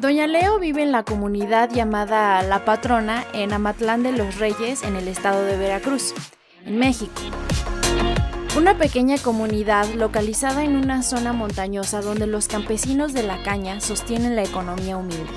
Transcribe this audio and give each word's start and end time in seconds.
Doña 0.00 0.26
Leo 0.26 0.58
vive 0.58 0.82
en 0.82 0.92
la 0.92 1.02
comunidad 1.02 1.68
llamada 1.70 2.42
La 2.42 2.64
Patrona 2.64 3.22
en 3.34 3.52
Amatlán 3.52 4.02
de 4.02 4.12
los 4.12 4.38
Reyes, 4.38 4.82
en 4.82 4.96
el 4.96 5.06
estado 5.08 5.44
de 5.44 5.58
Veracruz, 5.58 6.14
en 6.64 6.78
México. 6.78 7.20
Una 8.56 8.78
pequeña 8.78 9.18
comunidad 9.18 9.86
localizada 9.92 10.64
en 10.64 10.76
una 10.76 11.02
zona 11.02 11.34
montañosa 11.34 12.00
donde 12.00 12.26
los 12.26 12.48
campesinos 12.48 13.12
de 13.12 13.24
la 13.24 13.42
caña 13.42 13.78
sostienen 13.82 14.36
la 14.36 14.42
economía 14.42 14.96
humilde. 14.96 15.28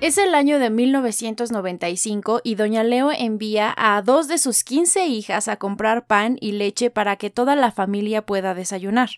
Es 0.00 0.18
el 0.18 0.34
año 0.34 0.58
de 0.58 0.70
1995 0.70 2.40
y 2.42 2.56
Doña 2.56 2.82
Leo 2.82 3.12
envía 3.12 3.72
a 3.76 4.02
dos 4.02 4.26
de 4.26 4.38
sus 4.38 4.64
15 4.64 5.06
hijas 5.06 5.46
a 5.46 5.56
comprar 5.56 6.08
pan 6.08 6.36
y 6.40 6.50
leche 6.50 6.90
para 6.90 7.14
que 7.14 7.30
toda 7.30 7.54
la 7.54 7.70
familia 7.70 8.26
pueda 8.26 8.54
desayunar. 8.54 9.10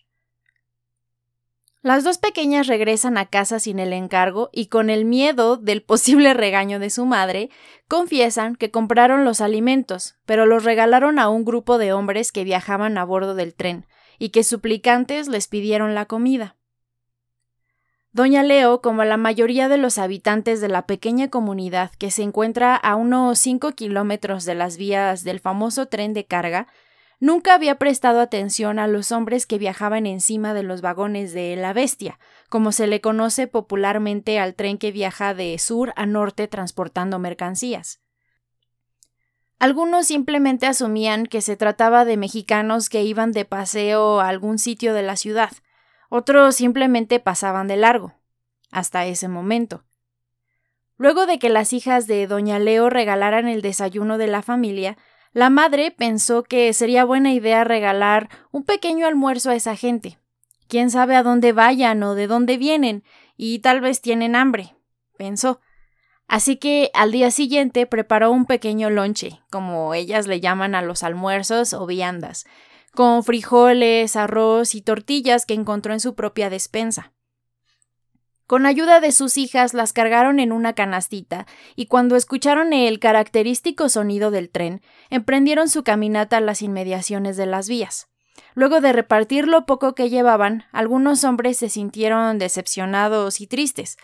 Las 1.84 2.02
dos 2.02 2.16
pequeñas 2.16 2.66
regresan 2.66 3.18
a 3.18 3.26
casa 3.26 3.60
sin 3.60 3.78
el 3.78 3.92
encargo 3.92 4.48
y 4.54 4.68
con 4.68 4.88
el 4.88 5.04
miedo 5.04 5.58
del 5.58 5.82
posible 5.82 6.32
regaño 6.32 6.78
de 6.78 6.88
su 6.88 7.04
madre, 7.04 7.50
confiesan 7.88 8.56
que 8.56 8.70
compraron 8.70 9.26
los 9.26 9.42
alimentos, 9.42 10.16
pero 10.24 10.46
los 10.46 10.64
regalaron 10.64 11.18
a 11.18 11.28
un 11.28 11.44
grupo 11.44 11.76
de 11.76 11.92
hombres 11.92 12.32
que 12.32 12.42
viajaban 12.42 12.96
a 12.96 13.04
bordo 13.04 13.34
del 13.34 13.54
tren, 13.54 13.84
y 14.18 14.30
que 14.30 14.44
suplicantes 14.44 15.28
les 15.28 15.46
pidieron 15.46 15.94
la 15.94 16.06
comida. 16.06 16.56
Doña 18.12 18.42
Leo, 18.42 18.80
como 18.80 19.04
la 19.04 19.18
mayoría 19.18 19.68
de 19.68 19.76
los 19.76 19.98
habitantes 19.98 20.62
de 20.62 20.68
la 20.68 20.86
pequeña 20.86 21.28
comunidad 21.28 21.90
que 21.98 22.10
se 22.10 22.22
encuentra 22.22 22.76
a 22.76 22.94
unos 22.94 23.38
cinco 23.38 23.72
kilómetros 23.72 24.46
de 24.46 24.54
las 24.54 24.78
vías 24.78 25.22
del 25.22 25.38
famoso 25.38 25.84
tren 25.88 26.14
de 26.14 26.24
carga, 26.24 26.66
Nunca 27.20 27.54
había 27.54 27.78
prestado 27.78 28.20
atención 28.20 28.78
a 28.78 28.86
los 28.86 29.12
hombres 29.12 29.46
que 29.46 29.58
viajaban 29.58 30.06
encima 30.06 30.52
de 30.52 30.62
los 30.62 30.80
vagones 30.80 31.32
de 31.32 31.56
la 31.56 31.72
bestia, 31.72 32.18
como 32.48 32.72
se 32.72 32.86
le 32.86 33.00
conoce 33.00 33.46
popularmente 33.46 34.38
al 34.38 34.54
tren 34.54 34.78
que 34.78 34.92
viaja 34.92 35.34
de 35.34 35.58
sur 35.58 35.92
a 35.96 36.06
norte 36.06 36.48
transportando 36.48 37.18
mercancías. 37.18 38.00
Algunos 39.58 40.06
simplemente 40.08 40.66
asumían 40.66 41.26
que 41.26 41.40
se 41.40 41.56
trataba 41.56 42.04
de 42.04 42.16
mexicanos 42.16 42.88
que 42.88 43.02
iban 43.02 43.32
de 43.32 43.44
paseo 43.44 44.20
a 44.20 44.28
algún 44.28 44.58
sitio 44.58 44.92
de 44.92 45.02
la 45.02 45.16
ciudad, 45.16 45.52
otros 46.10 46.56
simplemente 46.56 47.20
pasaban 47.20 47.66
de 47.68 47.76
largo, 47.76 48.14
hasta 48.70 49.06
ese 49.06 49.28
momento. 49.28 49.84
Luego 50.96 51.26
de 51.26 51.38
que 51.38 51.48
las 51.48 51.72
hijas 51.72 52.06
de 52.06 52.26
doña 52.26 52.58
Leo 52.58 52.90
regalaran 52.90 53.48
el 53.48 53.62
desayuno 53.62 54.18
de 54.18 54.26
la 54.26 54.42
familia, 54.42 54.96
la 55.34 55.50
madre 55.50 55.90
pensó 55.90 56.44
que 56.44 56.72
sería 56.72 57.04
buena 57.04 57.32
idea 57.32 57.64
regalar 57.64 58.30
un 58.52 58.62
pequeño 58.62 59.06
almuerzo 59.06 59.50
a 59.50 59.56
esa 59.56 59.74
gente. 59.74 60.18
Quién 60.68 60.91
sabe 60.91 61.16
a 61.16 61.24
dónde 61.24 61.52
vayan 61.52 62.02
o 62.04 62.14
de 62.14 62.28
dónde 62.28 62.56
vienen, 62.56 63.02
y 63.36 63.58
tal 63.58 63.80
vez 63.80 64.00
tienen 64.00 64.36
hambre, 64.36 64.76
pensó. 65.18 65.60
Así 66.28 66.56
que 66.56 66.91
al 66.94 67.10
día 67.10 67.32
siguiente 67.32 67.84
preparó 67.86 68.30
un 68.30 68.46
pequeño 68.46 68.91
lonche, 68.91 69.41
como 69.50 69.92
ellas 69.92 70.28
le 70.28 70.41
llaman 70.41 70.76
a 70.76 70.82
los 70.82 71.02
almuerzos 71.02 71.72
o 71.72 71.84
viandas, 71.84 72.46
con 72.94 73.24
frijoles, 73.24 74.14
arroz 74.14 74.76
y 74.76 74.82
tortillas 74.82 75.46
que 75.46 75.54
encontró 75.54 75.92
en 75.92 76.00
su 76.00 76.14
propia 76.14 76.48
despensa. 76.48 77.12
Con 78.47 78.67
ayuda 78.67 79.00
de 79.00 79.11
sus 79.11 79.39
hijas 79.39 79.73
las 79.73 79.95
cargaron 79.95 80.39
en 80.39 80.53
una 80.53 80.75
canastita 80.75 81.47
y 81.77 81.87
cuando 81.87 82.14
escucharon 82.14 82.75
el 82.75 82.98
característico 82.98 83.89
sonido 83.89 84.31
del 84.31 84.50
tren, 84.50 84.83
emprendieron 85.09 85.70
su 85.70 85.83
caminata 85.83 86.37
a 86.37 86.41
las 86.41 86.61
inmediaciones 86.61 87.39
de 87.39 87.47
las 87.47 87.69
vías. 87.69 88.09
Luego 88.55 88.83
de 88.83 88.92
repartir 88.92 89.48
lo 89.48 89.65
poco 89.65 89.95
que 89.95 90.11
llevaban, 90.11 90.65
algunos 90.72 91.25
hombres 91.25 91.56
se 91.56 91.71
sintieron 91.71 92.38
decepcionados 92.38 93.41
y 93.41 93.47
tristes. 93.47 93.97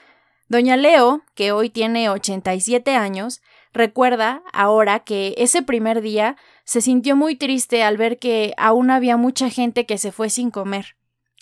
Doña 0.48 0.76
Leo, 0.76 1.22
que 1.34 1.52
hoy 1.52 1.68
tiene 1.68 2.08
87 2.08 2.96
años, 2.96 3.42
recuerda 3.72 4.42
ahora 4.52 5.00
que 5.00 5.34
ese 5.36 5.62
primer 5.62 6.00
día 6.00 6.36
se 6.64 6.80
sintió 6.80 7.14
muy 7.14 7.36
triste 7.36 7.82
al 7.82 7.98
ver 7.98 8.18
que 8.18 8.54
aún 8.56 8.90
había 8.90 9.16
mucha 9.16 9.50
gente 9.50 9.84
que 9.84 9.98
se 9.98 10.12
fue 10.12 10.30
sin 10.30 10.50
comer, 10.50 10.96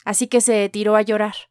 así 0.05 0.27
que 0.27 0.41
se 0.41 0.69
tiró 0.69 0.97
a 0.97 1.03
llorar. 1.03 1.48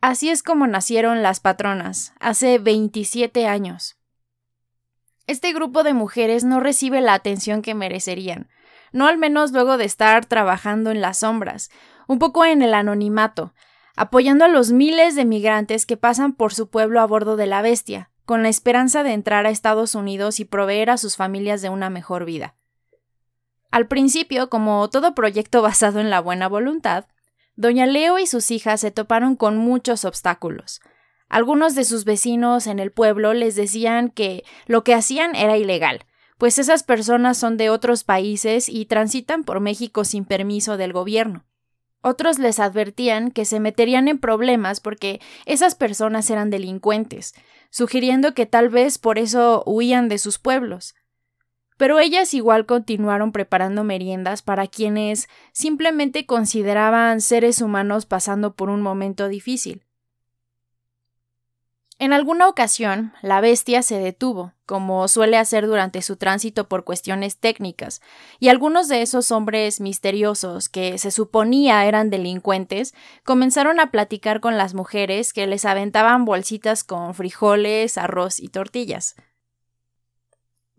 Así 0.00 0.30
es 0.30 0.42
como 0.42 0.66
nacieron 0.66 1.22
las 1.22 1.40
patronas, 1.40 2.14
hace 2.20 2.58
27 2.58 3.46
años. 3.46 3.98
Este 5.26 5.52
grupo 5.52 5.82
de 5.82 5.92
mujeres 5.92 6.42
no 6.42 6.58
recibe 6.58 7.02
la 7.02 7.12
atención 7.12 7.60
que 7.60 7.74
merecerían, 7.74 8.48
no 8.92 9.06
al 9.06 9.18
menos 9.18 9.52
luego 9.52 9.76
de 9.76 9.84
estar 9.84 10.24
trabajando 10.24 10.90
en 10.90 11.02
las 11.02 11.18
sombras, 11.18 11.70
un 12.08 12.18
poco 12.18 12.46
en 12.46 12.62
el 12.62 12.72
anonimato, 12.72 13.52
apoyando 13.94 14.46
a 14.46 14.48
los 14.48 14.72
miles 14.72 15.16
de 15.16 15.26
migrantes 15.26 15.84
que 15.84 15.98
pasan 15.98 16.32
por 16.32 16.54
su 16.54 16.70
pueblo 16.70 17.00
a 17.00 17.06
bordo 17.06 17.36
de 17.36 17.46
la 17.46 17.60
bestia, 17.60 18.10
con 18.24 18.42
la 18.42 18.48
esperanza 18.48 19.02
de 19.02 19.12
entrar 19.12 19.44
a 19.44 19.50
Estados 19.50 19.94
Unidos 19.94 20.40
y 20.40 20.46
proveer 20.46 20.88
a 20.88 20.96
sus 20.96 21.16
familias 21.16 21.60
de 21.60 21.68
una 21.68 21.90
mejor 21.90 22.24
vida. 22.24 22.54
Al 23.70 23.86
principio, 23.86 24.48
como 24.48 24.88
todo 24.88 25.14
proyecto 25.14 25.60
basado 25.62 26.00
en 26.00 26.08
la 26.08 26.20
buena 26.20 26.48
voluntad, 26.48 27.04
Doña 27.60 27.84
Leo 27.84 28.18
y 28.18 28.26
sus 28.26 28.50
hijas 28.52 28.80
se 28.80 28.90
toparon 28.90 29.36
con 29.36 29.58
muchos 29.58 30.06
obstáculos. 30.06 30.80
Algunos 31.28 31.74
de 31.74 31.84
sus 31.84 32.06
vecinos 32.06 32.66
en 32.66 32.78
el 32.78 32.90
pueblo 32.90 33.34
les 33.34 33.54
decían 33.54 34.08
que 34.08 34.44
lo 34.64 34.82
que 34.82 34.94
hacían 34.94 35.36
era 35.36 35.58
ilegal, 35.58 36.06
pues 36.38 36.58
esas 36.58 36.84
personas 36.84 37.36
son 37.36 37.58
de 37.58 37.68
otros 37.68 38.02
países 38.02 38.70
y 38.70 38.86
transitan 38.86 39.44
por 39.44 39.60
México 39.60 40.04
sin 40.04 40.24
permiso 40.24 40.78
del 40.78 40.94
gobierno. 40.94 41.44
Otros 42.00 42.38
les 42.38 42.60
advertían 42.60 43.30
que 43.30 43.44
se 43.44 43.60
meterían 43.60 44.08
en 44.08 44.18
problemas 44.18 44.80
porque 44.80 45.20
esas 45.44 45.74
personas 45.74 46.30
eran 46.30 46.48
delincuentes, 46.48 47.34
sugiriendo 47.68 48.32
que 48.32 48.46
tal 48.46 48.70
vez 48.70 48.96
por 48.96 49.18
eso 49.18 49.62
huían 49.66 50.08
de 50.08 50.16
sus 50.16 50.38
pueblos 50.38 50.94
pero 51.80 51.98
ellas 51.98 52.34
igual 52.34 52.66
continuaron 52.66 53.32
preparando 53.32 53.84
meriendas 53.84 54.42
para 54.42 54.66
quienes 54.66 55.30
simplemente 55.52 56.26
consideraban 56.26 57.22
seres 57.22 57.62
humanos 57.62 58.04
pasando 58.04 58.54
por 58.54 58.68
un 58.68 58.82
momento 58.82 59.28
difícil. 59.28 59.86
En 61.98 62.12
alguna 62.12 62.48
ocasión, 62.48 63.14
la 63.22 63.40
bestia 63.40 63.80
se 63.82 63.98
detuvo, 63.98 64.52
como 64.66 65.08
suele 65.08 65.38
hacer 65.38 65.66
durante 65.66 66.02
su 66.02 66.16
tránsito 66.16 66.68
por 66.68 66.84
cuestiones 66.84 67.38
técnicas, 67.38 68.02
y 68.38 68.48
algunos 68.48 68.88
de 68.88 69.00
esos 69.00 69.32
hombres 69.32 69.80
misteriosos 69.80 70.68
que 70.68 70.98
se 70.98 71.10
suponía 71.10 71.86
eran 71.86 72.10
delincuentes 72.10 72.92
comenzaron 73.24 73.80
a 73.80 73.90
platicar 73.90 74.40
con 74.40 74.58
las 74.58 74.74
mujeres 74.74 75.32
que 75.32 75.46
les 75.46 75.64
aventaban 75.64 76.26
bolsitas 76.26 76.84
con 76.84 77.14
frijoles, 77.14 77.96
arroz 77.96 78.38
y 78.38 78.48
tortillas. 78.48 79.16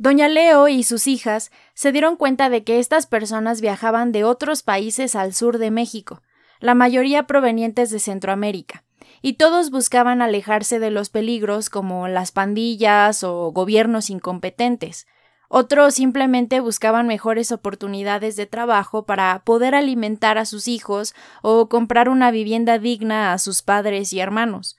Doña 0.01 0.29
Leo 0.29 0.67
y 0.67 0.81
sus 0.81 1.05
hijas 1.05 1.51
se 1.75 1.91
dieron 1.91 2.15
cuenta 2.15 2.49
de 2.49 2.63
que 2.63 2.79
estas 2.79 3.05
personas 3.05 3.61
viajaban 3.61 4.11
de 4.11 4.23
otros 4.23 4.63
países 4.63 5.13
al 5.15 5.31
sur 5.35 5.59
de 5.59 5.69
México, 5.69 6.23
la 6.59 6.73
mayoría 6.73 7.27
provenientes 7.27 7.91
de 7.91 7.99
Centroamérica, 7.99 8.83
y 9.21 9.33
todos 9.33 9.69
buscaban 9.69 10.23
alejarse 10.23 10.79
de 10.79 10.89
los 10.89 11.09
peligros 11.09 11.69
como 11.69 12.07
las 12.07 12.31
pandillas 12.31 13.23
o 13.23 13.51
gobiernos 13.51 14.09
incompetentes. 14.09 15.05
Otros 15.49 15.93
simplemente 15.93 16.61
buscaban 16.61 17.05
mejores 17.05 17.51
oportunidades 17.51 18.35
de 18.35 18.47
trabajo 18.47 19.05
para 19.05 19.43
poder 19.45 19.75
alimentar 19.75 20.39
a 20.39 20.45
sus 20.45 20.67
hijos 20.67 21.13
o 21.43 21.69
comprar 21.69 22.09
una 22.09 22.31
vivienda 22.31 22.79
digna 22.79 23.33
a 23.33 23.37
sus 23.37 23.61
padres 23.61 24.13
y 24.13 24.19
hermanos. 24.19 24.77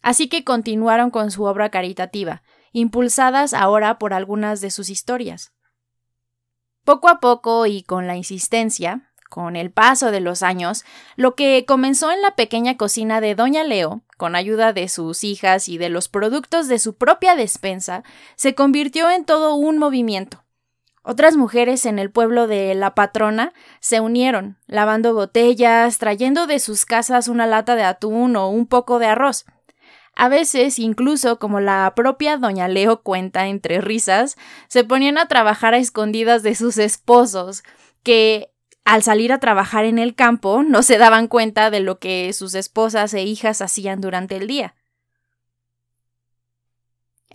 Así 0.00 0.28
que 0.30 0.42
continuaron 0.42 1.10
con 1.10 1.30
su 1.30 1.44
obra 1.44 1.68
caritativa, 1.68 2.42
impulsadas 2.72 3.54
ahora 3.54 3.98
por 3.98 4.12
algunas 4.12 4.60
de 4.60 4.70
sus 4.70 4.90
historias. 4.90 5.52
Poco 6.84 7.08
a 7.08 7.20
poco 7.20 7.66
y 7.66 7.82
con 7.82 8.06
la 8.06 8.16
insistencia, 8.16 9.12
con 9.28 9.56
el 9.56 9.70
paso 9.70 10.10
de 10.10 10.20
los 10.20 10.42
años, 10.42 10.84
lo 11.16 11.34
que 11.34 11.64
comenzó 11.66 12.10
en 12.10 12.22
la 12.22 12.36
pequeña 12.36 12.76
cocina 12.76 13.20
de 13.20 13.34
Doña 13.34 13.64
Leo, 13.64 14.02
con 14.16 14.36
ayuda 14.36 14.72
de 14.72 14.88
sus 14.88 15.24
hijas 15.24 15.68
y 15.68 15.78
de 15.78 15.88
los 15.88 16.08
productos 16.08 16.68
de 16.68 16.78
su 16.78 16.96
propia 16.96 17.34
despensa, 17.34 18.02
se 18.36 18.54
convirtió 18.54 19.10
en 19.10 19.24
todo 19.24 19.54
un 19.54 19.78
movimiento. 19.78 20.44
Otras 21.02 21.36
mujeres 21.36 21.86
en 21.86 22.00
el 22.00 22.10
pueblo 22.10 22.48
de 22.48 22.74
La 22.74 22.94
Patrona 22.94 23.52
se 23.78 24.00
unieron, 24.00 24.58
lavando 24.66 25.14
botellas, 25.14 25.98
trayendo 25.98 26.48
de 26.48 26.58
sus 26.58 26.84
casas 26.84 27.28
una 27.28 27.46
lata 27.46 27.76
de 27.76 27.84
atún 27.84 28.34
o 28.34 28.48
un 28.48 28.66
poco 28.66 28.98
de 28.98 29.06
arroz, 29.06 29.44
a 30.16 30.28
veces, 30.28 30.78
incluso 30.78 31.38
como 31.38 31.60
la 31.60 31.92
propia 31.94 32.38
doña 32.38 32.68
Leo 32.68 33.02
cuenta 33.02 33.46
entre 33.48 33.82
risas, 33.82 34.36
se 34.66 34.82
ponían 34.82 35.18
a 35.18 35.28
trabajar 35.28 35.74
a 35.74 35.78
escondidas 35.78 36.42
de 36.42 36.54
sus 36.54 36.78
esposos, 36.78 37.62
que 38.02 38.50
al 38.84 39.02
salir 39.02 39.32
a 39.32 39.40
trabajar 39.40 39.84
en 39.84 39.98
el 39.98 40.14
campo 40.14 40.62
no 40.62 40.82
se 40.82 40.96
daban 40.96 41.28
cuenta 41.28 41.70
de 41.70 41.80
lo 41.80 41.98
que 41.98 42.32
sus 42.32 42.54
esposas 42.54 43.12
e 43.12 43.24
hijas 43.24 43.60
hacían 43.60 44.00
durante 44.00 44.36
el 44.36 44.46
día. 44.46 44.74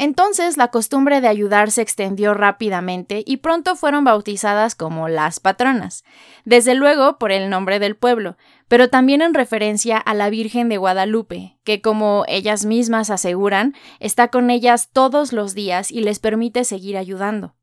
Entonces 0.01 0.57
la 0.57 0.69
costumbre 0.69 1.21
de 1.21 1.27
ayudar 1.27 1.69
se 1.69 1.83
extendió 1.83 2.33
rápidamente 2.33 3.21
y 3.23 3.37
pronto 3.37 3.75
fueron 3.75 4.03
bautizadas 4.03 4.73
como 4.73 5.09
las 5.09 5.39
patronas, 5.39 6.03
desde 6.43 6.73
luego 6.73 7.19
por 7.19 7.31
el 7.31 7.51
nombre 7.51 7.77
del 7.77 7.95
pueblo, 7.95 8.35
pero 8.67 8.89
también 8.89 9.21
en 9.21 9.35
referencia 9.35 9.99
a 9.99 10.15
la 10.15 10.31
Virgen 10.31 10.69
de 10.69 10.77
Guadalupe, 10.77 11.59
que 11.63 11.81
como 11.83 12.23
ellas 12.27 12.65
mismas 12.65 13.11
aseguran, 13.11 13.75
está 13.99 14.29
con 14.29 14.49
ellas 14.49 14.89
todos 14.91 15.33
los 15.33 15.53
días 15.53 15.91
y 15.91 16.01
les 16.01 16.17
permite 16.17 16.63
seguir 16.63 16.97
ayudando. 16.97 17.53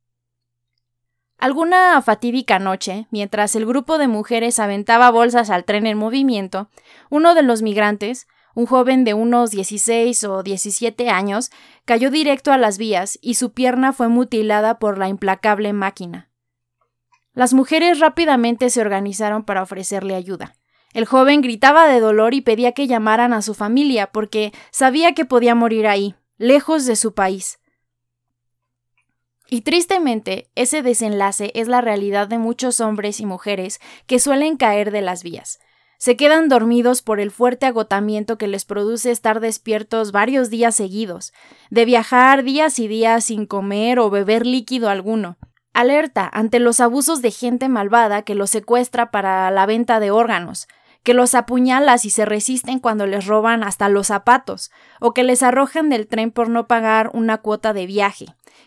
Alguna 1.39 2.01
fatídica 2.03 2.61
noche, 2.61 3.09
mientras 3.11 3.57
el 3.57 3.67
grupo 3.67 3.99
de 3.99 4.07
mujeres 4.07 4.61
aventaba 4.61 5.11
bolsas 5.11 5.51
al 5.51 5.65
tren 5.65 5.89
en 5.89 5.99
movimiento, 5.99 6.71
uno 7.11 7.35
de 7.35 7.43
los 7.43 7.63
migrantes, 7.63 8.29
un 8.59 8.67
joven 8.67 9.05
de 9.05 9.15
unos 9.15 9.53
16 9.53 10.25
o 10.25 10.43
17 10.43 11.11
años 11.11 11.53
cayó 11.85 12.11
directo 12.11 12.51
a 12.51 12.59
las 12.59 12.77
vías 12.77 13.17
y 13.23 13.35
su 13.35 13.53
pierna 13.53 13.93
fue 13.93 14.09
mutilada 14.09 14.81
por 14.81 14.99
la 14.99 15.07
implacable 15.07 15.73
máquina. 15.73 16.29
Las 17.35 17.55
mujeres 17.55 18.01
rápidamente 18.01 18.69
se 18.71 18.81
organizaron 18.81 19.45
para 19.45 19.63
ofrecerle 19.63 20.17
ayuda. 20.17 20.57
El 20.93 21.05
joven 21.05 21.41
gritaba 21.41 21.87
de 21.87 22.01
dolor 22.01 22.35
y 22.35 22.41
pedía 22.41 22.73
que 22.73 22.89
llamaran 22.89 23.33
a 23.33 23.43
su 23.43 23.55
familia 23.55 24.11
porque 24.11 24.53
sabía 24.73 25.15
que 25.15 25.25
podía 25.25 25.55
morir 25.55 25.87
ahí, 25.87 26.17
lejos 26.37 26.85
de 26.85 26.97
su 26.97 27.15
país. 27.15 27.61
Y 29.49 29.61
tristemente, 29.61 30.51
ese 30.57 30.83
desenlace 30.83 31.53
es 31.55 31.69
la 31.69 31.81
realidad 31.81 32.27
de 32.27 32.39
muchos 32.39 32.81
hombres 32.81 33.21
y 33.21 33.25
mujeres 33.25 33.79
que 34.09 34.19
suelen 34.19 34.57
caer 34.57 34.91
de 34.91 35.03
las 35.03 35.23
vías. 35.23 35.61
Se 35.99 36.17
quedan 36.17 36.49
dormidos 36.49 37.03
por 37.03 37.19
el 37.19 37.33
fuerte 37.33 37.67
agotamiento 37.67 38.39
que 38.39 38.47
les 38.47 38.65
produce 38.65 39.11
estar 39.11 39.41
despiertos 39.41 40.13
varios 40.13 40.49
días 40.49 40.77
seguidos, 40.77 41.33
de 41.71 41.85
viajar 41.85 42.45
días 42.45 42.79
y 42.79 42.87
días 42.87 43.25
sin 43.25 43.47
comer 43.47 43.99
o 43.99 44.09
beber 44.09 44.47
líquido 44.47 44.91
alguno. 44.91 45.39
Alerta 45.75 46.31
ante 46.33 46.61
los 46.61 46.79
abusos 46.79 47.21
de 47.21 47.33
gente 47.33 47.69
malvada 47.69 48.23
que 48.23 48.37
los 48.37 48.49
secuestra 48.49 49.11
para 49.11 49.51
la 49.51 49.67
venta 49.67 49.99
de 49.99 50.13
órganos, 50.13 50.69
que 51.03 51.15
los 51.15 51.35
apuñala 51.35 51.99
si 51.99 52.11
se 52.11 52.25
resisten 52.25 52.79
cuando 52.79 53.09
les 53.09 53.27
roban 53.27 53.65
hasta 53.65 53.89
los 53.89 54.07
zapatos, 54.07 54.71
o 55.01 55.13
que 55.15 55.25
les 55.25 55.43
arrojan 55.43 55.89
del 55.89 56.07
tren 56.07 56.31
por 56.31 56.49
no 56.49 56.69
pagar 56.69 57.11
una 57.13 57.39
cuota 57.39 57.73
de 57.73 57.87
viaje, 57.87 58.27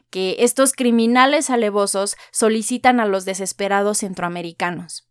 que 0.10 0.36
estos 0.40 0.74
criminales 0.74 1.50
alevosos 1.50 2.18
solicitan 2.32 3.00
a 3.00 3.06
los 3.06 3.24
desesperados 3.24 4.00
centroamericanos. 4.00 5.11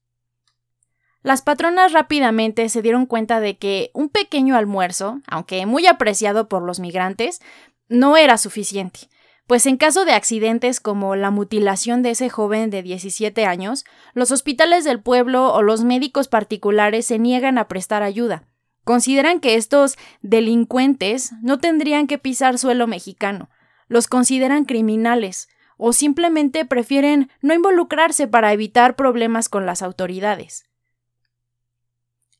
Las 1.22 1.42
patronas 1.42 1.92
rápidamente 1.92 2.68
se 2.70 2.80
dieron 2.80 3.04
cuenta 3.04 3.40
de 3.40 3.58
que 3.58 3.90
un 3.92 4.08
pequeño 4.08 4.56
almuerzo, 4.56 5.20
aunque 5.26 5.66
muy 5.66 5.86
apreciado 5.86 6.48
por 6.48 6.62
los 6.62 6.80
migrantes, 6.80 7.42
no 7.88 8.16
era 8.16 8.38
suficiente, 8.38 9.00
pues 9.46 9.66
en 9.66 9.76
caso 9.76 10.06
de 10.06 10.12
accidentes 10.12 10.80
como 10.80 11.16
la 11.16 11.30
mutilación 11.30 12.02
de 12.02 12.10
ese 12.10 12.30
joven 12.30 12.70
de 12.70 12.82
17 12.82 13.44
años, 13.44 13.84
los 14.14 14.30
hospitales 14.30 14.84
del 14.84 15.02
pueblo 15.02 15.52
o 15.52 15.60
los 15.60 15.84
médicos 15.84 16.28
particulares 16.28 17.04
se 17.06 17.18
niegan 17.18 17.58
a 17.58 17.68
prestar 17.68 18.02
ayuda. 18.02 18.44
Consideran 18.84 19.40
que 19.40 19.56
estos 19.56 19.98
delincuentes 20.22 21.32
no 21.42 21.58
tendrían 21.58 22.06
que 22.06 22.16
pisar 22.16 22.58
suelo 22.58 22.86
mexicano, 22.86 23.50
los 23.88 24.06
consideran 24.06 24.64
criminales, 24.64 25.48
o 25.76 25.92
simplemente 25.92 26.64
prefieren 26.64 27.30
no 27.42 27.52
involucrarse 27.52 28.26
para 28.26 28.52
evitar 28.52 28.96
problemas 28.96 29.48
con 29.48 29.66
las 29.66 29.82
autoridades. 29.82 30.69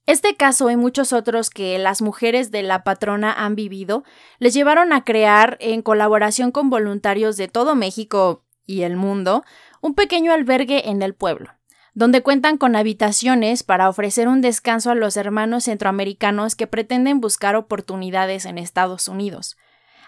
Este 0.06 0.34
caso 0.34 0.70
y 0.70 0.76
muchos 0.76 1.12
otros 1.12 1.50
que 1.50 1.78
las 1.78 2.02
mujeres 2.02 2.50
de 2.50 2.62
la 2.62 2.84
patrona 2.84 3.32
han 3.32 3.54
vivido 3.54 4.02
les 4.38 4.54
llevaron 4.54 4.92
a 4.92 5.04
crear, 5.04 5.56
en 5.60 5.82
colaboración 5.82 6.50
con 6.50 6.70
voluntarios 6.70 7.36
de 7.36 7.48
todo 7.48 7.74
México 7.74 8.44
y 8.66 8.82
el 8.82 8.96
mundo, 8.96 9.44
un 9.80 9.94
pequeño 9.94 10.32
albergue 10.32 10.88
en 10.88 11.02
el 11.02 11.14
pueblo, 11.14 11.50
donde 11.94 12.22
cuentan 12.22 12.56
con 12.56 12.76
habitaciones 12.76 13.62
para 13.62 13.88
ofrecer 13.88 14.28
un 14.28 14.40
descanso 14.40 14.90
a 14.90 14.94
los 14.94 15.16
hermanos 15.16 15.64
centroamericanos 15.64 16.54
que 16.54 16.66
pretenden 16.66 17.20
buscar 17.20 17.56
oportunidades 17.56 18.46
en 18.46 18.58
Estados 18.58 19.08
Unidos. 19.08 19.56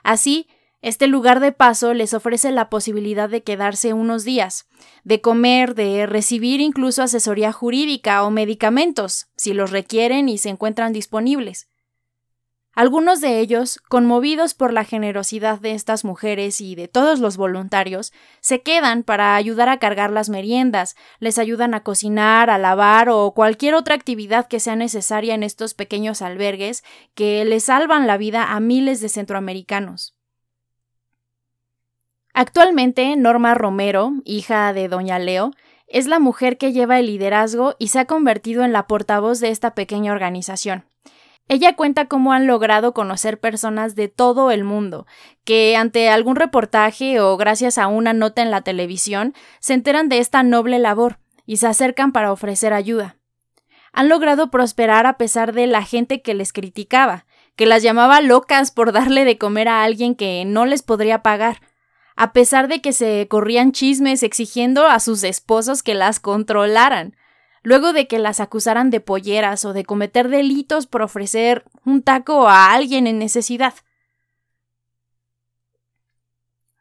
Así, 0.02 0.48
este 0.82 1.06
lugar 1.06 1.38
de 1.38 1.52
paso 1.52 1.94
les 1.94 2.12
ofrece 2.12 2.50
la 2.50 2.68
posibilidad 2.68 3.30
de 3.30 3.42
quedarse 3.42 3.92
unos 3.92 4.24
días, 4.24 4.66
de 5.04 5.20
comer, 5.20 5.76
de 5.76 6.06
recibir 6.06 6.60
incluso 6.60 7.02
asesoría 7.04 7.52
jurídica 7.52 8.24
o 8.24 8.30
medicamentos, 8.30 9.28
si 9.36 9.54
los 9.54 9.70
requieren 9.70 10.28
y 10.28 10.38
se 10.38 10.48
encuentran 10.48 10.92
disponibles. 10.92 11.68
Algunos 12.74 13.20
de 13.20 13.38
ellos, 13.38 13.78
conmovidos 13.90 14.54
por 14.54 14.72
la 14.72 14.84
generosidad 14.84 15.60
de 15.60 15.72
estas 15.72 16.06
mujeres 16.06 16.60
y 16.62 16.74
de 16.74 16.88
todos 16.88 17.20
los 17.20 17.36
voluntarios, 17.36 18.14
se 18.40 18.62
quedan 18.62 19.02
para 19.02 19.36
ayudar 19.36 19.68
a 19.68 19.78
cargar 19.78 20.10
las 20.10 20.30
meriendas, 20.30 20.96
les 21.20 21.38
ayudan 21.38 21.74
a 21.74 21.82
cocinar, 21.82 22.48
a 22.48 22.56
lavar 22.56 23.10
o 23.10 23.32
cualquier 23.32 23.74
otra 23.74 23.94
actividad 23.94 24.48
que 24.48 24.58
sea 24.58 24.74
necesaria 24.74 25.34
en 25.34 25.42
estos 25.42 25.74
pequeños 25.74 26.22
albergues 26.22 26.82
que 27.14 27.44
les 27.44 27.64
salvan 27.64 28.06
la 28.06 28.16
vida 28.16 28.52
a 28.52 28.58
miles 28.58 29.02
de 29.02 29.10
centroamericanos. 29.10 30.16
Actualmente, 32.34 33.14
Norma 33.16 33.54
Romero, 33.54 34.12
hija 34.24 34.72
de 34.72 34.88
Doña 34.88 35.18
Leo, 35.18 35.52
es 35.86 36.06
la 36.06 36.18
mujer 36.18 36.56
que 36.56 36.72
lleva 36.72 36.98
el 36.98 37.06
liderazgo 37.06 37.74
y 37.78 37.88
se 37.88 37.98
ha 37.98 38.06
convertido 38.06 38.64
en 38.64 38.72
la 38.72 38.86
portavoz 38.86 39.40
de 39.40 39.50
esta 39.50 39.74
pequeña 39.74 40.12
organización. 40.12 40.86
Ella 41.48 41.76
cuenta 41.76 42.06
cómo 42.06 42.32
han 42.32 42.46
logrado 42.46 42.94
conocer 42.94 43.38
personas 43.38 43.94
de 43.94 44.08
todo 44.08 44.50
el 44.50 44.64
mundo, 44.64 45.06
que 45.44 45.76
ante 45.76 46.08
algún 46.08 46.36
reportaje 46.36 47.20
o 47.20 47.36
gracias 47.36 47.76
a 47.76 47.88
una 47.88 48.14
nota 48.14 48.40
en 48.40 48.50
la 48.50 48.62
televisión 48.62 49.34
se 49.60 49.74
enteran 49.74 50.08
de 50.08 50.18
esta 50.18 50.42
noble 50.42 50.78
labor 50.78 51.18
y 51.44 51.58
se 51.58 51.66
acercan 51.66 52.12
para 52.12 52.32
ofrecer 52.32 52.72
ayuda. 52.72 53.16
Han 53.92 54.08
logrado 54.08 54.50
prosperar 54.50 55.04
a 55.04 55.18
pesar 55.18 55.52
de 55.52 55.66
la 55.66 55.82
gente 55.82 56.22
que 56.22 56.32
les 56.32 56.54
criticaba, 56.54 57.26
que 57.56 57.66
las 57.66 57.82
llamaba 57.82 58.22
locas 58.22 58.70
por 58.70 58.92
darle 58.92 59.26
de 59.26 59.36
comer 59.36 59.68
a 59.68 59.82
alguien 59.82 60.14
que 60.14 60.44
no 60.46 60.64
les 60.64 60.82
podría 60.82 61.22
pagar, 61.22 61.60
a 62.16 62.32
pesar 62.32 62.68
de 62.68 62.80
que 62.80 62.92
se 62.92 63.26
corrían 63.28 63.72
chismes 63.72 64.22
exigiendo 64.22 64.86
a 64.86 65.00
sus 65.00 65.24
esposos 65.24 65.82
que 65.82 65.94
las 65.94 66.20
controlaran, 66.20 67.16
luego 67.62 67.92
de 67.92 68.06
que 68.06 68.18
las 68.18 68.40
acusaran 68.40 68.90
de 68.90 69.00
polleras 69.00 69.64
o 69.64 69.72
de 69.72 69.84
cometer 69.84 70.28
delitos 70.28 70.86
por 70.86 71.02
ofrecer 71.02 71.64
un 71.84 72.02
taco 72.02 72.48
a 72.48 72.72
alguien 72.72 73.06
en 73.06 73.18
necesidad. 73.18 73.74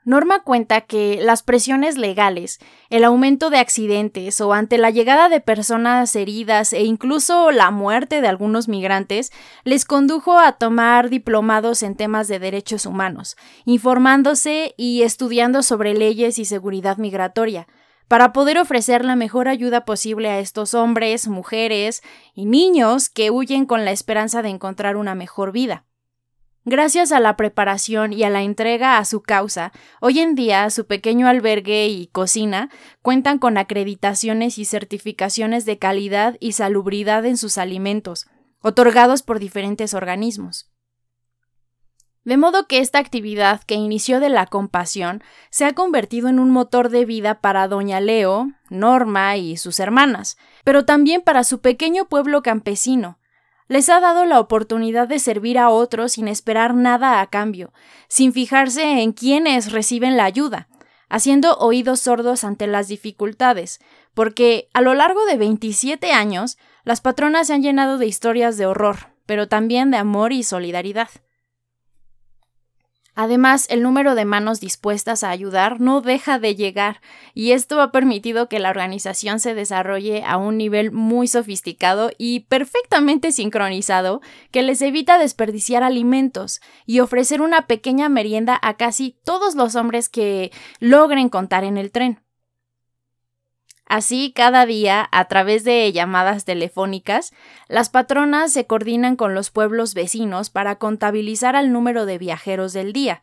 Norma 0.03 0.41
cuenta 0.41 0.81
que 0.81 1.19
las 1.21 1.43
presiones 1.43 1.95
legales, 1.95 2.57
el 2.89 3.03
aumento 3.03 3.51
de 3.51 3.59
accidentes 3.59 4.41
o 4.41 4.51
ante 4.51 4.79
la 4.79 4.89
llegada 4.89 5.29
de 5.29 5.41
personas 5.41 6.15
heridas 6.15 6.73
e 6.73 6.81
incluso 6.83 7.51
la 7.51 7.69
muerte 7.69 8.19
de 8.19 8.27
algunos 8.27 8.67
migrantes 8.67 9.31
les 9.63 9.85
condujo 9.85 10.39
a 10.39 10.53
tomar 10.53 11.09
diplomados 11.11 11.83
en 11.83 11.95
temas 11.95 12.27
de 12.27 12.39
derechos 12.39 12.87
humanos, 12.87 13.37
informándose 13.65 14.73
y 14.75 15.03
estudiando 15.03 15.61
sobre 15.61 15.93
leyes 15.93 16.39
y 16.39 16.45
seguridad 16.45 16.97
migratoria, 16.97 17.67
para 18.07 18.33
poder 18.33 18.57
ofrecer 18.57 19.05
la 19.05 19.15
mejor 19.15 19.47
ayuda 19.47 19.85
posible 19.85 20.29
a 20.29 20.39
estos 20.39 20.73
hombres, 20.73 21.27
mujeres 21.27 22.01
y 22.33 22.45
niños 22.45 23.07
que 23.07 23.29
huyen 23.29 23.67
con 23.67 23.85
la 23.85 23.91
esperanza 23.91 24.41
de 24.41 24.49
encontrar 24.49 24.97
una 24.97 25.13
mejor 25.13 25.51
vida. 25.51 25.85
Gracias 26.63 27.11
a 27.11 27.19
la 27.19 27.37
preparación 27.37 28.13
y 28.13 28.23
a 28.23 28.29
la 28.29 28.43
entrega 28.43 28.99
a 28.99 29.05
su 29.05 29.23
causa, 29.23 29.71
hoy 29.99 30.19
en 30.19 30.35
día 30.35 30.69
su 30.69 30.85
pequeño 30.85 31.27
albergue 31.27 31.87
y 31.87 32.05
cocina 32.07 32.69
cuentan 33.01 33.39
con 33.39 33.57
acreditaciones 33.57 34.59
y 34.59 34.65
certificaciones 34.65 35.65
de 35.65 35.79
calidad 35.79 36.37
y 36.39 36.51
salubridad 36.51 37.25
en 37.25 37.37
sus 37.37 37.57
alimentos, 37.57 38.27
otorgados 38.61 39.23
por 39.23 39.39
diferentes 39.39 39.95
organismos. 39.95 40.69
De 42.23 42.37
modo 42.37 42.67
que 42.67 42.77
esta 42.77 42.99
actividad 42.99 43.63
que 43.63 43.73
inició 43.73 44.19
de 44.19 44.29
la 44.29 44.45
compasión 44.45 45.23
se 45.49 45.65
ha 45.65 45.73
convertido 45.73 46.29
en 46.29 46.37
un 46.37 46.51
motor 46.51 46.89
de 46.89 47.05
vida 47.05 47.41
para 47.41 47.67
Doña 47.67 47.99
Leo, 47.99 48.51
Norma 48.69 49.35
y 49.35 49.57
sus 49.57 49.79
hermanas, 49.79 50.37
pero 50.63 50.85
también 50.85 51.23
para 51.23 51.43
su 51.43 51.61
pequeño 51.61 52.07
pueblo 52.07 52.43
campesino, 52.43 53.17
les 53.71 53.87
ha 53.87 54.01
dado 54.01 54.25
la 54.25 54.41
oportunidad 54.41 55.07
de 55.07 55.17
servir 55.17 55.57
a 55.57 55.69
otros 55.69 56.11
sin 56.11 56.27
esperar 56.27 56.75
nada 56.75 57.21
a 57.21 57.27
cambio, 57.27 57.71
sin 58.09 58.33
fijarse 58.33 59.01
en 59.01 59.13
quiénes 59.13 59.71
reciben 59.71 60.17
la 60.17 60.25
ayuda, 60.25 60.67
haciendo 61.07 61.55
oídos 61.55 62.01
sordos 62.01 62.43
ante 62.43 62.67
las 62.67 62.89
dificultades, 62.89 63.79
porque 64.13 64.67
a 64.73 64.81
lo 64.81 64.93
largo 64.93 65.23
de 65.23 65.37
27 65.37 66.11
años 66.11 66.57
las 66.83 66.99
patronas 66.99 67.47
se 67.47 67.53
han 67.53 67.63
llenado 67.63 67.97
de 67.97 68.07
historias 68.07 68.57
de 68.57 68.65
horror, 68.65 69.13
pero 69.25 69.47
también 69.47 69.89
de 69.89 69.95
amor 69.95 70.33
y 70.33 70.43
solidaridad. 70.43 71.07
Además, 73.13 73.67
el 73.69 73.83
número 73.83 74.15
de 74.15 74.23
manos 74.23 74.61
dispuestas 74.61 75.23
a 75.23 75.29
ayudar 75.29 75.81
no 75.81 75.99
deja 75.99 76.39
de 76.39 76.55
llegar, 76.55 77.01
y 77.33 77.51
esto 77.51 77.81
ha 77.81 77.91
permitido 77.91 78.47
que 78.47 78.59
la 78.59 78.69
organización 78.69 79.41
se 79.41 79.53
desarrolle 79.53 80.23
a 80.25 80.37
un 80.37 80.57
nivel 80.57 80.93
muy 80.93 81.27
sofisticado 81.27 82.11
y 82.17 82.41
perfectamente 82.41 83.33
sincronizado, 83.33 84.21
que 84.51 84.61
les 84.61 84.81
evita 84.81 85.17
desperdiciar 85.17 85.83
alimentos 85.83 86.61
y 86.85 87.01
ofrecer 87.01 87.41
una 87.41 87.67
pequeña 87.67 88.07
merienda 88.07 88.57
a 88.61 88.77
casi 88.77 89.17
todos 89.25 89.55
los 89.55 89.75
hombres 89.75 90.07
que 90.07 90.51
logren 90.79 91.27
contar 91.27 91.65
en 91.65 91.77
el 91.77 91.91
tren. 91.91 92.21
Así, 93.91 94.31
cada 94.33 94.65
día, 94.65 95.09
a 95.11 95.25
través 95.25 95.65
de 95.65 95.91
llamadas 95.91 96.45
telefónicas, 96.45 97.33
las 97.67 97.89
patronas 97.89 98.53
se 98.53 98.65
coordinan 98.65 99.17
con 99.17 99.35
los 99.35 99.51
pueblos 99.51 99.95
vecinos 99.95 100.49
para 100.49 100.77
contabilizar 100.77 101.57
el 101.57 101.73
número 101.73 102.05
de 102.05 102.17
viajeros 102.17 102.71
del 102.71 102.93
día. 102.93 103.21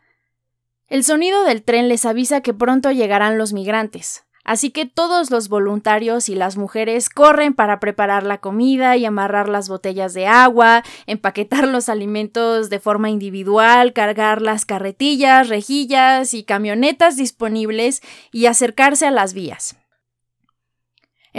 El 0.86 1.04
sonido 1.04 1.42
del 1.44 1.62
tren 1.62 1.88
les 1.88 2.04
avisa 2.04 2.42
que 2.42 2.52
pronto 2.52 2.90
llegarán 2.92 3.38
los 3.38 3.54
migrantes, 3.54 4.26
así 4.44 4.68
que 4.70 4.84
todos 4.84 5.30
los 5.30 5.48
voluntarios 5.48 6.28
y 6.28 6.34
las 6.34 6.58
mujeres 6.58 7.08
corren 7.08 7.54
para 7.54 7.80
preparar 7.80 8.24
la 8.24 8.36
comida 8.36 8.94
y 8.98 9.06
amarrar 9.06 9.48
las 9.48 9.70
botellas 9.70 10.12
de 10.12 10.26
agua, 10.26 10.82
empaquetar 11.06 11.66
los 11.66 11.88
alimentos 11.88 12.68
de 12.68 12.78
forma 12.78 13.08
individual, 13.08 13.94
cargar 13.94 14.42
las 14.42 14.66
carretillas, 14.66 15.48
rejillas 15.48 16.34
y 16.34 16.44
camionetas 16.44 17.16
disponibles 17.16 18.02
y 18.32 18.44
acercarse 18.44 19.06
a 19.06 19.10
las 19.10 19.32
vías. 19.32 19.74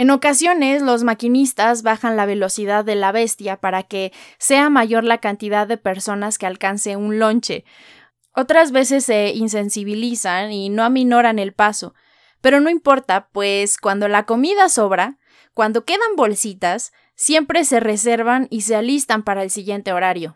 En 0.00 0.08
ocasiones, 0.08 0.80
los 0.80 1.04
maquinistas 1.04 1.82
bajan 1.82 2.16
la 2.16 2.24
velocidad 2.24 2.86
de 2.86 2.94
la 2.94 3.12
bestia 3.12 3.58
para 3.58 3.82
que 3.82 4.14
sea 4.38 4.70
mayor 4.70 5.04
la 5.04 5.18
cantidad 5.18 5.66
de 5.66 5.76
personas 5.76 6.38
que 6.38 6.46
alcance 6.46 6.96
un 6.96 7.18
lonche. 7.18 7.66
Otras 8.34 8.72
veces 8.72 9.04
se 9.04 9.34
insensibilizan 9.34 10.52
y 10.52 10.70
no 10.70 10.84
aminoran 10.84 11.38
el 11.38 11.52
paso. 11.52 11.92
Pero 12.40 12.60
no 12.60 12.70
importa, 12.70 13.28
pues 13.30 13.76
cuando 13.76 14.08
la 14.08 14.24
comida 14.24 14.70
sobra, 14.70 15.18
cuando 15.52 15.84
quedan 15.84 16.16
bolsitas, 16.16 16.94
siempre 17.14 17.66
se 17.66 17.78
reservan 17.78 18.46
y 18.48 18.62
se 18.62 18.76
alistan 18.76 19.22
para 19.22 19.42
el 19.42 19.50
siguiente 19.50 19.92
horario. 19.92 20.34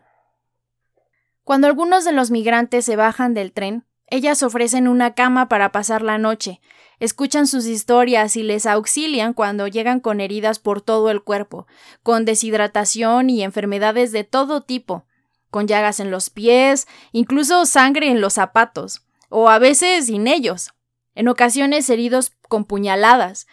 Cuando 1.43 1.65
algunos 1.65 2.05
de 2.05 2.11
los 2.11 2.29
migrantes 2.29 2.85
se 2.85 2.97
bajan 2.97 3.33
del 3.33 3.51
tren, 3.51 3.83
ellas 4.07 4.43
ofrecen 4.43 4.87
una 4.87 5.13
cama 5.13 5.49
para 5.49 5.71
pasar 5.71 6.01
la 6.01 6.17
noche, 6.17 6.61
escuchan 6.99 7.47
sus 7.47 7.65
historias 7.65 8.35
y 8.35 8.43
les 8.43 8.65
auxilian 8.65 9.33
cuando 9.33 9.67
llegan 9.67 9.99
con 9.99 10.21
heridas 10.21 10.59
por 10.59 10.81
todo 10.81 11.09
el 11.09 11.23
cuerpo, 11.23 11.67
con 12.03 12.25
deshidratación 12.25 13.29
y 13.29 13.43
enfermedades 13.43 14.11
de 14.11 14.23
todo 14.23 14.61
tipo, 14.61 15.05
con 15.49 15.67
llagas 15.67 15.99
en 15.99 16.11
los 16.11 16.29
pies, 16.29 16.87
incluso 17.11 17.65
sangre 17.65 18.09
en 18.09 18.21
los 18.21 18.33
zapatos, 18.33 19.05
o 19.29 19.49
a 19.49 19.59
veces 19.59 20.07
sin 20.07 20.27
ellos, 20.27 20.71
en 21.15 21.27
ocasiones 21.27 21.89
heridos 21.89 22.33
con 22.47 22.65
puñaladas. 22.65 23.47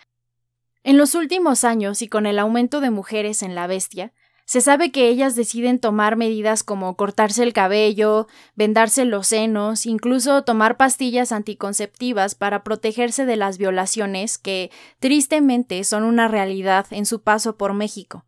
En 0.85 0.99
los 0.99 1.15
últimos 1.15 1.65
años 1.65 2.03
y 2.03 2.09
con 2.09 2.27
el 2.27 2.39
aumento 2.39 2.81
de 2.81 2.91
mujeres 2.91 3.43
en 3.43 3.55
la 3.55 3.67
bestia, 3.67 4.13
se 4.45 4.61
sabe 4.61 4.91
que 4.91 5.09
ellas 5.09 5.37
deciden 5.37 5.79
tomar 5.79 6.17
medidas 6.17 6.63
como 6.63 6.97
cortarse 6.97 7.43
el 7.43 7.53
cabello, 7.53 8.27
vendarse 8.55 9.05
los 9.05 9.29
senos, 9.29 9.87
incluso 9.87 10.43
tomar 10.43 10.77
pastillas 10.77 11.33
anticonceptivas 11.33 12.35
para 12.35 12.63
protegerse 12.63 13.25
de 13.25 13.37
las 13.37 13.57
violaciones 13.57 14.39
que, 14.39 14.71
tristemente, 14.99 15.85
son 15.85 16.05
una 16.05 16.29
realidad 16.29 16.87
en 16.91 17.07
su 17.07 17.23
paso 17.23 17.57
por 17.57 17.73
México. 17.73 18.27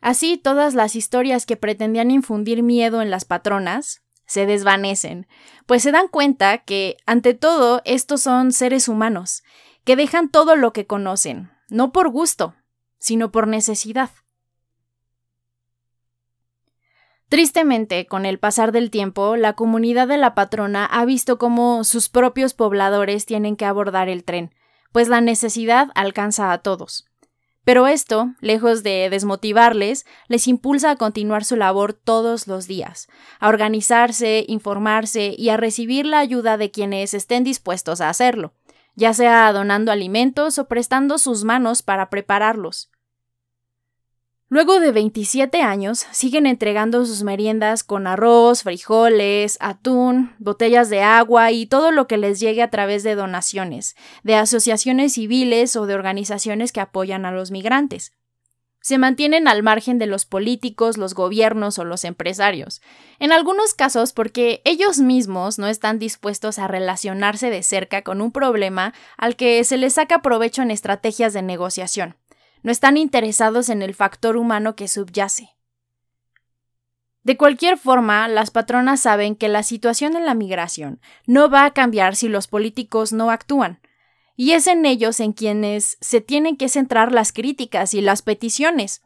Así, 0.00 0.38
todas 0.38 0.74
las 0.74 0.96
historias 0.96 1.46
que 1.46 1.56
pretendían 1.56 2.10
infundir 2.10 2.62
miedo 2.62 3.02
en 3.02 3.10
las 3.10 3.24
patronas 3.24 4.02
se 4.26 4.44
desvanecen, 4.46 5.26
pues 5.66 5.82
se 5.82 5.92
dan 5.92 6.08
cuenta 6.08 6.58
que, 6.58 6.96
ante 7.06 7.34
todo, 7.34 7.80
estos 7.84 8.22
son 8.22 8.52
seres 8.52 8.88
humanos, 8.88 9.42
que 9.84 9.94
dejan 9.94 10.28
todo 10.30 10.56
lo 10.56 10.72
que 10.72 10.86
conocen, 10.86 11.50
no 11.68 11.92
por 11.92 12.08
gusto, 12.10 12.54
sino 12.98 13.30
por 13.30 13.46
necesidad. 13.46 14.10
Tristemente, 17.28 18.06
con 18.06 18.24
el 18.24 18.38
pasar 18.38 18.70
del 18.70 18.90
tiempo, 18.90 19.36
la 19.36 19.54
comunidad 19.54 20.06
de 20.06 20.16
la 20.16 20.34
patrona 20.34 20.84
ha 20.86 21.04
visto 21.04 21.38
cómo 21.38 21.82
sus 21.82 22.08
propios 22.08 22.54
pobladores 22.54 23.26
tienen 23.26 23.56
que 23.56 23.64
abordar 23.64 24.08
el 24.08 24.22
tren, 24.22 24.54
pues 24.92 25.08
la 25.08 25.20
necesidad 25.20 25.88
alcanza 25.96 26.52
a 26.52 26.58
todos. 26.58 27.06
Pero 27.64 27.88
esto, 27.88 28.28
lejos 28.40 28.84
de 28.84 29.10
desmotivarles, 29.10 30.06
les 30.28 30.46
impulsa 30.46 30.92
a 30.92 30.96
continuar 30.96 31.44
su 31.44 31.56
labor 31.56 31.94
todos 31.94 32.46
los 32.46 32.68
días, 32.68 33.08
a 33.40 33.48
organizarse, 33.48 34.44
informarse 34.46 35.34
y 35.36 35.48
a 35.48 35.56
recibir 35.56 36.06
la 36.06 36.20
ayuda 36.20 36.58
de 36.58 36.70
quienes 36.70 37.12
estén 37.12 37.42
dispuestos 37.42 38.00
a 38.00 38.08
hacerlo, 38.08 38.52
ya 38.94 39.12
sea 39.14 39.52
donando 39.52 39.90
alimentos 39.90 40.60
o 40.60 40.68
prestando 40.68 41.18
sus 41.18 41.42
manos 41.42 41.82
para 41.82 42.08
prepararlos. 42.08 42.92
Luego 44.48 44.78
de 44.78 44.92
27 44.92 45.60
años, 45.62 46.06
siguen 46.12 46.46
entregando 46.46 47.04
sus 47.04 47.24
meriendas 47.24 47.82
con 47.82 48.06
arroz, 48.06 48.62
frijoles, 48.62 49.58
atún, 49.60 50.36
botellas 50.38 50.88
de 50.88 51.02
agua 51.02 51.50
y 51.50 51.66
todo 51.66 51.90
lo 51.90 52.06
que 52.06 52.16
les 52.16 52.38
llegue 52.38 52.62
a 52.62 52.70
través 52.70 53.02
de 53.02 53.16
donaciones, 53.16 53.96
de 54.22 54.36
asociaciones 54.36 55.14
civiles 55.14 55.74
o 55.74 55.86
de 55.86 55.94
organizaciones 55.94 56.70
que 56.70 56.78
apoyan 56.78 57.26
a 57.26 57.32
los 57.32 57.50
migrantes. 57.50 58.12
Se 58.80 58.98
mantienen 58.98 59.48
al 59.48 59.64
margen 59.64 59.98
de 59.98 60.06
los 60.06 60.26
políticos, 60.26 60.96
los 60.96 61.14
gobiernos 61.14 61.80
o 61.80 61.84
los 61.84 62.04
empresarios, 62.04 62.82
en 63.18 63.32
algunos 63.32 63.74
casos 63.74 64.12
porque 64.12 64.62
ellos 64.64 65.00
mismos 65.00 65.58
no 65.58 65.66
están 65.66 65.98
dispuestos 65.98 66.60
a 66.60 66.68
relacionarse 66.68 67.50
de 67.50 67.64
cerca 67.64 68.02
con 68.02 68.20
un 68.20 68.30
problema 68.30 68.94
al 69.16 69.34
que 69.34 69.64
se 69.64 69.76
les 69.76 69.94
saca 69.94 70.22
provecho 70.22 70.62
en 70.62 70.70
estrategias 70.70 71.32
de 71.32 71.42
negociación 71.42 72.14
no 72.66 72.72
están 72.72 72.96
interesados 72.96 73.68
en 73.68 73.80
el 73.80 73.94
factor 73.94 74.36
humano 74.36 74.74
que 74.74 74.88
subyace. 74.88 75.50
De 77.22 77.36
cualquier 77.36 77.78
forma, 77.78 78.26
las 78.26 78.50
patronas 78.50 78.98
saben 78.98 79.36
que 79.36 79.46
la 79.46 79.62
situación 79.62 80.16
en 80.16 80.26
la 80.26 80.34
migración 80.34 81.00
no 81.28 81.48
va 81.48 81.64
a 81.64 81.72
cambiar 81.72 82.16
si 82.16 82.28
los 82.28 82.48
políticos 82.48 83.12
no 83.12 83.30
actúan, 83.30 83.78
y 84.34 84.50
es 84.50 84.66
en 84.66 84.84
ellos 84.84 85.20
en 85.20 85.32
quienes 85.32 85.96
se 86.00 86.20
tienen 86.20 86.56
que 86.56 86.68
centrar 86.68 87.12
las 87.12 87.32
críticas 87.32 87.94
y 87.94 88.00
las 88.00 88.22
peticiones. 88.22 89.02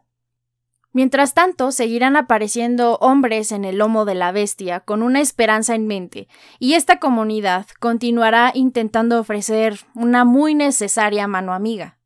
Mientras 0.94 1.34
tanto, 1.34 1.70
seguirán 1.70 2.16
apareciendo 2.16 2.96
hombres 3.02 3.52
en 3.52 3.66
el 3.66 3.76
lomo 3.76 4.06
de 4.06 4.14
la 4.14 4.32
bestia 4.32 4.80
con 4.80 5.02
una 5.02 5.20
esperanza 5.20 5.74
en 5.74 5.86
mente, 5.86 6.28
y 6.58 6.74
esta 6.74 6.98
comunidad 6.98 7.66
continuará 7.78 8.52
intentando 8.54 9.20
ofrecer 9.20 9.80
una 9.94 10.24
muy 10.24 10.54
necesaria 10.54 11.26
mano 11.26 11.52
amiga. 11.52 12.00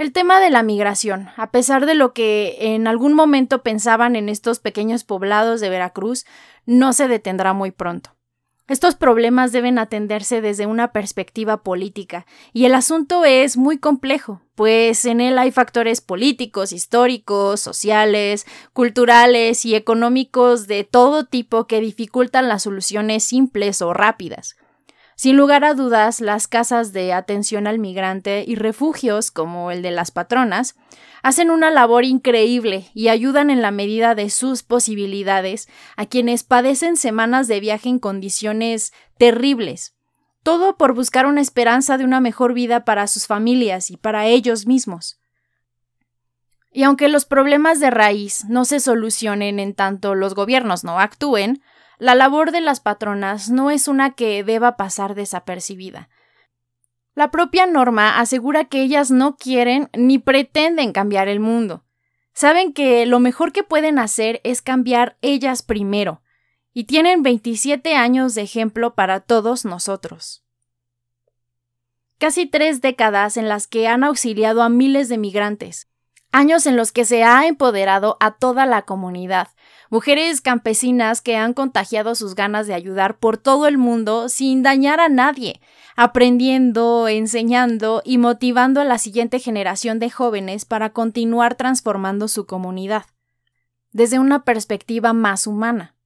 El 0.00 0.12
tema 0.12 0.40
de 0.40 0.48
la 0.48 0.62
migración, 0.62 1.28
a 1.36 1.50
pesar 1.50 1.84
de 1.84 1.94
lo 1.94 2.14
que 2.14 2.56
en 2.74 2.86
algún 2.86 3.12
momento 3.12 3.62
pensaban 3.62 4.16
en 4.16 4.30
estos 4.30 4.58
pequeños 4.58 5.04
poblados 5.04 5.60
de 5.60 5.68
Veracruz, 5.68 6.24
no 6.64 6.94
se 6.94 7.06
detendrá 7.06 7.52
muy 7.52 7.70
pronto. 7.70 8.16
Estos 8.66 8.96
problemas 8.96 9.52
deben 9.52 9.78
atenderse 9.78 10.40
desde 10.40 10.64
una 10.64 10.92
perspectiva 10.92 11.62
política, 11.62 12.24
y 12.54 12.64
el 12.64 12.74
asunto 12.76 13.26
es 13.26 13.58
muy 13.58 13.76
complejo, 13.76 14.40
pues 14.54 15.04
en 15.04 15.20
él 15.20 15.36
hay 15.36 15.50
factores 15.50 16.00
políticos, 16.00 16.72
históricos, 16.72 17.60
sociales, 17.60 18.46
culturales 18.72 19.66
y 19.66 19.74
económicos 19.74 20.66
de 20.66 20.84
todo 20.84 21.26
tipo 21.26 21.66
que 21.66 21.82
dificultan 21.82 22.48
las 22.48 22.62
soluciones 22.62 23.22
simples 23.22 23.82
o 23.82 23.92
rápidas. 23.92 24.56
Sin 25.20 25.36
lugar 25.36 25.66
a 25.66 25.74
dudas, 25.74 26.22
las 26.22 26.48
casas 26.48 26.94
de 26.94 27.12
atención 27.12 27.66
al 27.66 27.78
migrante 27.78 28.42
y 28.48 28.54
refugios, 28.54 29.30
como 29.30 29.70
el 29.70 29.82
de 29.82 29.90
las 29.90 30.10
patronas, 30.10 30.76
hacen 31.22 31.50
una 31.50 31.70
labor 31.70 32.06
increíble 32.06 32.90
y 32.94 33.08
ayudan 33.08 33.50
en 33.50 33.60
la 33.60 33.70
medida 33.70 34.14
de 34.14 34.30
sus 34.30 34.62
posibilidades 34.62 35.68
a 35.98 36.06
quienes 36.06 36.42
padecen 36.42 36.96
semanas 36.96 37.48
de 37.48 37.60
viaje 37.60 37.90
en 37.90 37.98
condiciones 37.98 38.94
terribles. 39.18 39.94
Todo 40.42 40.78
por 40.78 40.94
buscar 40.94 41.26
una 41.26 41.42
esperanza 41.42 41.98
de 41.98 42.04
una 42.04 42.22
mejor 42.22 42.54
vida 42.54 42.86
para 42.86 43.06
sus 43.06 43.26
familias 43.26 43.90
y 43.90 43.98
para 43.98 44.24
ellos 44.24 44.66
mismos. 44.66 45.20
Y 46.72 46.84
aunque 46.84 47.08
los 47.08 47.26
problemas 47.26 47.78
de 47.78 47.90
raíz 47.90 48.46
no 48.46 48.64
se 48.64 48.80
solucionen 48.80 49.60
en 49.60 49.74
tanto 49.74 50.14
los 50.14 50.34
gobiernos 50.34 50.82
no 50.82 50.98
actúen, 50.98 51.60
la 52.00 52.14
labor 52.14 52.50
de 52.50 52.62
las 52.62 52.80
patronas 52.80 53.50
no 53.50 53.70
es 53.70 53.86
una 53.86 54.12
que 54.14 54.42
deba 54.42 54.76
pasar 54.76 55.14
desapercibida. 55.14 56.08
La 57.14 57.30
propia 57.30 57.66
norma 57.66 58.18
asegura 58.18 58.64
que 58.64 58.80
ellas 58.80 59.10
no 59.10 59.36
quieren 59.36 59.90
ni 59.92 60.18
pretenden 60.18 60.92
cambiar 60.92 61.28
el 61.28 61.40
mundo. 61.40 61.84
Saben 62.32 62.72
que 62.72 63.04
lo 63.04 63.20
mejor 63.20 63.52
que 63.52 63.62
pueden 63.62 63.98
hacer 63.98 64.40
es 64.44 64.62
cambiar 64.62 65.18
ellas 65.20 65.62
primero, 65.62 66.22
y 66.72 66.84
tienen 66.84 67.22
27 67.22 67.94
años 67.94 68.34
de 68.34 68.42
ejemplo 68.42 68.94
para 68.94 69.20
todos 69.20 69.66
nosotros. 69.66 70.42
Casi 72.16 72.46
tres 72.46 72.80
décadas 72.80 73.36
en 73.36 73.48
las 73.48 73.66
que 73.66 73.88
han 73.88 74.04
auxiliado 74.04 74.62
a 74.62 74.70
miles 74.70 75.10
de 75.10 75.18
migrantes, 75.18 75.90
años 76.32 76.66
en 76.66 76.76
los 76.76 76.92
que 76.92 77.04
se 77.04 77.24
ha 77.24 77.46
empoderado 77.46 78.16
a 78.20 78.32
toda 78.32 78.64
la 78.64 78.82
comunidad, 78.82 79.48
mujeres 79.90 80.40
campesinas 80.40 81.20
que 81.20 81.36
han 81.36 81.52
contagiado 81.52 82.14
sus 82.14 82.34
ganas 82.34 82.66
de 82.66 82.74
ayudar 82.74 83.18
por 83.18 83.36
todo 83.36 83.66
el 83.66 83.76
mundo 83.76 84.28
sin 84.28 84.62
dañar 84.62 85.00
a 85.00 85.08
nadie, 85.08 85.60
aprendiendo, 85.96 87.08
enseñando 87.08 88.00
y 88.04 88.16
motivando 88.16 88.80
a 88.80 88.84
la 88.84 88.98
siguiente 88.98 89.40
generación 89.40 89.98
de 89.98 90.08
jóvenes 90.08 90.64
para 90.64 90.90
continuar 90.90 91.56
transformando 91.56 92.28
su 92.28 92.46
comunidad, 92.46 93.04
desde 93.92 94.18
una 94.18 94.44
perspectiva 94.44 95.12
más 95.12 95.46
humana. 95.46 95.96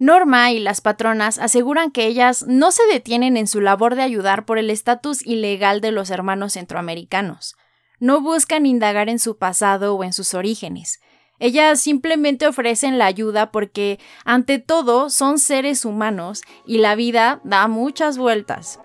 Norma 0.00 0.52
y 0.52 0.60
las 0.60 0.80
patronas 0.80 1.40
aseguran 1.40 1.90
que 1.90 2.06
ellas 2.06 2.46
no 2.46 2.70
se 2.70 2.86
detienen 2.86 3.36
en 3.36 3.48
su 3.48 3.60
labor 3.60 3.96
de 3.96 4.02
ayudar 4.02 4.44
por 4.44 4.58
el 4.58 4.70
estatus 4.70 5.26
ilegal 5.26 5.80
de 5.80 5.90
los 5.90 6.10
hermanos 6.10 6.52
centroamericanos. 6.52 7.56
No 7.98 8.20
buscan 8.20 8.64
indagar 8.64 9.08
en 9.08 9.18
su 9.18 9.38
pasado 9.38 9.96
o 9.96 10.04
en 10.04 10.12
sus 10.12 10.34
orígenes. 10.34 11.00
Ellas 11.40 11.80
simplemente 11.80 12.46
ofrecen 12.46 12.98
la 12.98 13.06
ayuda 13.06 13.52
porque, 13.52 14.00
ante 14.24 14.58
todo, 14.58 15.08
son 15.08 15.38
seres 15.38 15.84
humanos 15.84 16.42
y 16.66 16.78
la 16.78 16.96
vida 16.96 17.40
da 17.44 17.68
muchas 17.68 18.18
vueltas. 18.18 18.80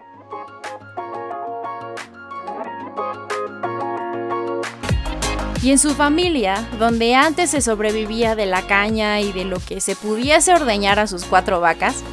Y 5.63 5.72
en 5.72 5.79
su 5.79 5.91
familia, 5.91 6.67
donde 6.77 7.15
antes 7.15 7.51
se 7.51 7.62
sobrevivía 7.62 8.36
de 8.36 8.45
la 8.45 8.67
caña 8.67 9.22
y 9.22 9.31
de 9.31 9.45
lo 9.45 9.60
que 9.60 9.79
se 9.79 9.95
pudiese 9.95 10.53
ordeñar 10.53 11.00
a 11.00 11.07
sus 11.07 11.24
cuatro 11.24 11.62
vacas, 11.62 12.03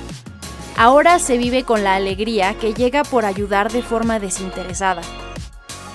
ahora 0.76 1.18
se 1.18 1.37
vive 1.37 1.64
con 1.64 1.82
la 1.82 1.97
alegría 1.97 2.54
que 2.54 2.75
llega 2.75 3.02
por 3.02 3.25
ayudar 3.25 3.73
de 3.73 3.82
forma 3.82 4.20
desinteresada, 4.20 5.02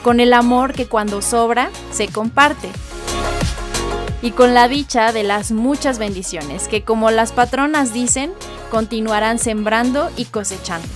con 0.04 0.20
el 0.20 0.34
amor 0.34 0.74
que 0.74 0.88
cuando 0.88 1.22
sobra 1.22 1.70
se 1.92 2.10
comparte, 2.10 2.70
y 4.26 4.32
con 4.32 4.56
la 4.56 4.68
dicha 4.68 5.12
de 5.12 5.22
las 5.22 5.52
muchas 5.52 6.00
bendiciones 6.00 6.68
que, 6.68 6.82
como 6.82 7.12
las 7.12 7.32
patronas 7.32 7.94
dicen, 7.94 8.34
continuarán 8.72 9.38
sembrando 9.38 10.10
y 10.18 10.26
cosechando. 10.26 10.88